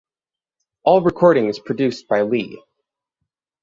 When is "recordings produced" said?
1.03-2.07